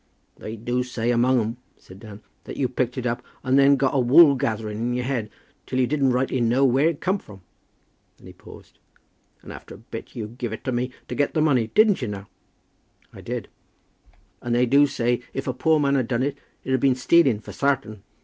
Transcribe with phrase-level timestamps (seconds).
[0.35, 3.93] "They do say, among 'em," said Dan, "that you picked it up, and then got
[3.93, 5.29] a woolgathering in your head
[5.67, 7.41] till you didn't rightly know where it come from."
[8.17, 8.79] Then he paused.
[9.43, 11.67] "And after a bit you guv' it me to get the money.
[11.75, 12.27] Didn't you, now?"
[13.13, 13.47] "I did."
[14.41, 17.51] "And they do say if a poor man had done it, it'd been stealing, for
[17.51, 18.01] sartain."